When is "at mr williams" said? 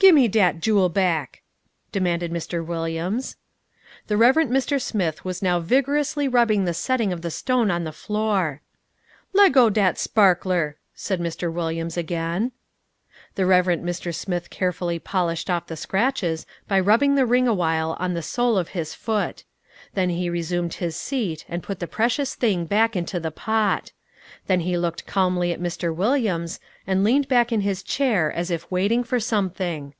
25.52-26.60